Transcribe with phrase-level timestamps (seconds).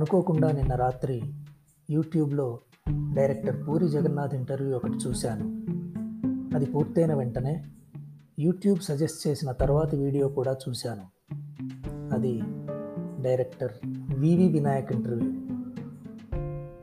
[0.00, 1.22] అనుకోకుండా నిన్న రాత్రి
[1.90, 2.58] యూట్యూబ్లో
[2.90, 5.62] డైరెక్టర్ పూరి జగన్నాథ్ ఇంటర్వ్యూ ఒకటి చూశాను.
[6.56, 7.64] అది పూర్తయిన వెంటనే
[8.38, 11.02] యూట్యూబ్ సజెస్ట్ చేసిన తర్వాతి వీడియో కూడా చూశాను.
[12.14, 12.42] అది
[13.22, 13.72] డైరెక్టర్
[14.18, 15.32] వివి వినాయక్ ఇంటర్వ్యూ.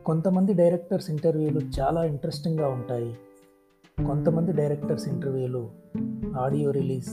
[0.05, 3.17] కొంతమంది డైరెక్టర్స్ ఇంటర్వ్యూలు చాలా ఇంట్రెస్టింగ్గా ఉంటాయి.
[4.05, 5.69] కొంతమంది డైరెక్టర్స్ ఇంటర్వ్యూలు
[6.35, 7.09] ఆడియో రిలీజ్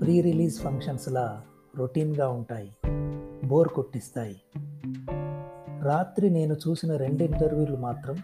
[0.00, 1.42] ప్రీ రిలీజ్ ఫంక్షన్స్లా
[1.76, 2.70] రొటీన్గా ఉంటాయి.
[3.46, 4.40] బోర్ కొట్టిస్తాయి.
[5.82, 8.16] రాత్రి నేను చూసిన రెండు ఇంటర్వ్యూలు మాత్రం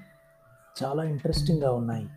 [0.85, 2.09] చాలా ఇంట్రెస్టింగ్గా ఉన్నాయి.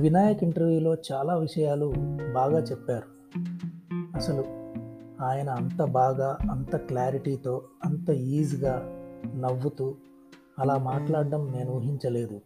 [0.00, 1.94] వినాయక్ ఇంటర్వ్యూలో చాలా విషయాలు
[2.34, 3.38] బాగా చెప్పారు.
[4.14, 4.44] అసలు
[5.22, 8.82] ఆయన అంత బాగా అంత క్లారిటీతో అంత ఈజీగా
[9.34, 9.94] నవ్వుతూ
[10.58, 12.40] అలా మాట్లాడడం నేను ఊహించలేదు.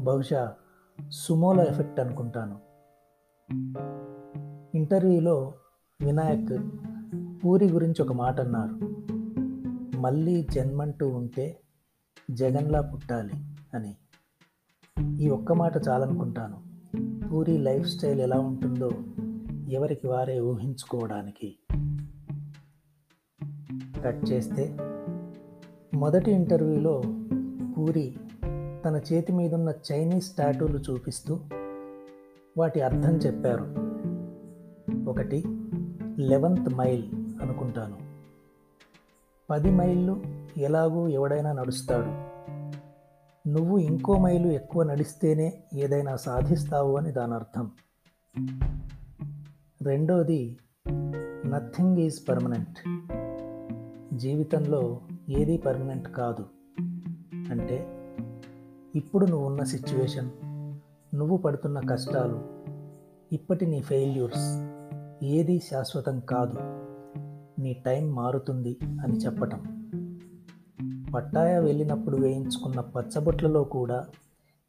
[0.00, 0.54] బహుశా
[1.10, 2.58] సుమోల ఎఫెక్ట్ అనుకుంటాను.
[4.76, 5.54] ఇంటర్వ్యూలో
[6.00, 6.52] వినాయక్
[7.44, 8.78] పూరి గురించి ఒక మాట అన్నారు.
[9.98, 11.60] మళ్ళీ జన్మంటూ ఉంటే
[12.30, 13.32] జగన్లా పుట్టాలి
[13.74, 13.96] అని.
[15.22, 16.62] ఈ ఒక్క మాట చాలనుకుంటాను.
[17.28, 18.90] పూరి లైఫ్ స్టైల్ ఎలా ఉంటుందో
[19.68, 21.58] ఎవరికి వారే ఊహించుకోవడానికి.
[24.04, 24.76] కట్ చేస్తే
[25.94, 27.02] మొదటి ఇంటర్వ్యూలో
[27.78, 28.16] పూరి
[28.84, 31.40] తన చేతి మీదున్న చైనీస్ టాటూలు చూపిస్తూ
[32.58, 33.64] వాటి అర్థం చెప్పారు.
[35.10, 35.44] ఒకటి
[36.18, 37.19] లెవెంత్ మైల్.
[37.40, 37.98] అనుకుంటాను.
[39.50, 40.22] పది మైళ్ళు
[40.56, 42.30] ఎలాగో ఎవడైనా నడుస్తాడు.
[43.48, 47.70] నువ్వు ఇంకో మైలు ఎక్కువ నడిస్తేనే ఏదైనా సాధిస్తావు అని దాని అర్థం.
[49.82, 50.58] రెండోది
[51.46, 52.78] నథింగ్ ఈజ్ పర్మనెంట్
[54.16, 56.46] జీవితంలో ఏది పర్మనెంట్ కాదు.
[57.50, 57.86] అంటే
[58.96, 60.30] ఇప్పుడు నువ్వు ఉన్న సిచ్యువేషన్
[61.14, 62.48] నువ్వు పడుతున్న కష్టాలు
[63.32, 64.70] ఇప్పటి నీ ఫెయిల్యూర్స్
[65.24, 66.79] ఏది శాశ్వతం కాదు.
[67.60, 69.60] నీ టైం మారుతుంది అని చెప్పటం.
[71.14, 74.06] పట్టాయ వెళ్ళినప్పుడు వేయించుకున్న పచ్చబొట్లలో కూడా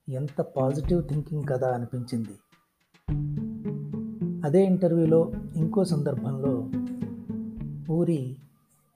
[0.09, 2.29] ఎంత పాజిటివ్ థింకింగ్ కదా అనిపించింది.
[4.45, 6.69] అదే ఇంటర్వ్యూలో ఇంకో సందర్భంలో
[7.89, 8.35] పూరి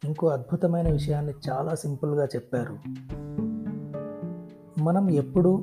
[0.03, 2.77] ఇంకో అద్భుతమైన విషయాన్ని చాలా సింపుల్గా చెప్పారు.
[4.81, 5.61] మనం ఎప్పుడూ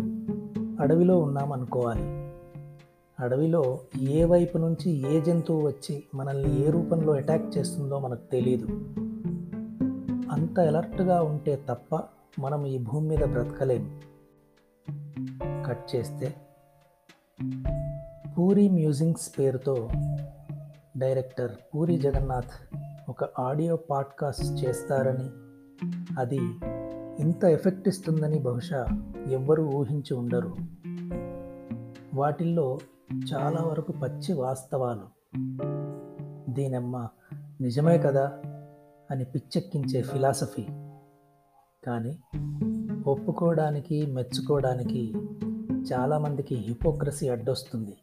[0.81, 2.22] అడవిలో ఉన్నామనుకోవాలి.
[3.21, 8.67] అడవిలో ఏ వైపు నుంచి ఏ జంతువు వచ్చి మనల్ని ఏ రూపంలో అటాక్ చేస్తుందో మనకు తెలియదు
[10.31, 12.01] అంత అలర్ట్గా ఉంటే తప్ప
[12.41, 14.01] మనం ఈ భూమి మీద బ్రతకలేము.
[15.67, 16.35] కట్ చేస్తే
[18.39, 19.89] పూరి మ్యూజింగ్స్ పేరుతో
[20.97, 22.77] డైరెక్టర్ పూరి జగన్నాథ్
[23.09, 25.29] ఒక ఆడియో పాడ్కాస్ట్ చేస్తారని
[26.19, 26.41] అది
[27.21, 28.87] ఇంత ఎఫెక్ట్ ఇస్తుందని బహుశా
[29.31, 30.57] ఎవ్వరూ ఊహించి ఉండరు.
[32.15, 32.79] వాటిల్లో
[33.13, 35.37] చాలా వరకు పచ్చి వాస్తవాలు.
[36.51, 37.09] దీనమ్మ
[37.61, 38.27] నిజమే కదా
[39.11, 40.63] అని పిచ్చెక్కించే ఫిలాసఫీ.
[41.87, 42.19] కానీ
[43.07, 45.15] ఒప్పుకోవడానికి మెచ్చుకోవడానికి
[45.93, 47.97] చాలామందికి హిపోక్రసీ అడ్డొస్తుంది.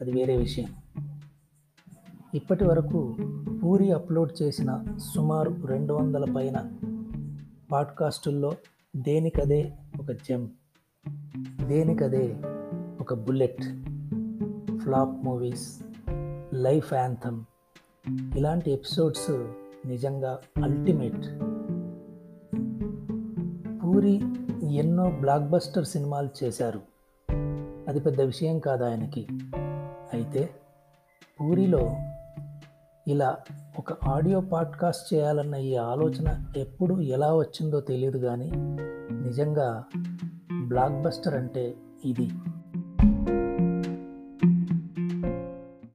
[0.00, 0.68] అది వేరే విషయం.
[2.34, 3.16] ఇప్పటి వరకు
[3.62, 4.84] పూరి అప్లోడ్ చేసిన
[5.14, 6.72] సుమారు రెండు వందల పైన
[7.72, 8.52] పాడ్కాస్టుల్లో
[8.96, 10.48] దేనికదే ఒక జెమ్
[11.66, 12.36] దేనికదే
[13.00, 13.93] ఒక bullet.
[14.84, 15.80] Flop movies
[16.54, 17.44] life anthem
[18.36, 19.30] ఇలాంటి ఎపిసోడ్స్
[19.86, 21.26] నిజంగా అల్టిమేట్.
[23.84, 24.22] పూరి
[24.76, 26.80] ఎన్నో బ్లాక్ బస్టర్ సినిమాలు చేశారు.
[27.88, 29.26] అది పెద్ద విషయం కాదు ఆయనకి.
[30.12, 30.50] అయితే
[31.40, 31.96] పూరిలో
[33.08, 33.36] ఇలా
[33.78, 38.52] ఒక ఆడియో పాడ్కాస్ట్ చేయాలన్న ఈ ఆలోచన ఎప్పుడు ఎలా వచ్చిందో తెలియదు కానీ
[39.22, 39.84] నిజంగా
[40.66, 41.74] బ్లాక్ బస్టర్ అంటే
[42.04, 42.30] ఇది.